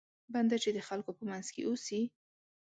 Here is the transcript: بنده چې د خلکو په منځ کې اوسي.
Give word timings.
بنده 0.33 0.57
چې 0.63 0.69
د 0.73 0.79
خلکو 0.87 1.11
په 1.17 1.23
منځ 1.29 1.47
کې 1.53 1.61
اوسي. 1.69 2.01